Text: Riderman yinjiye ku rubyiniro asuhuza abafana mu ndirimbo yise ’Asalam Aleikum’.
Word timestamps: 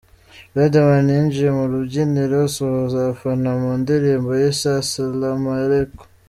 Riderman 0.55 1.07
yinjiye 1.15 1.49
ku 1.57 1.63
rubyiniro 1.71 2.35
asuhuza 2.47 2.95
abafana 3.01 3.49
mu 3.61 3.71
ndirimbo 3.81 4.29
yise 4.41 4.67
’Asalam 4.81 5.41
Aleikum’. 5.59 6.07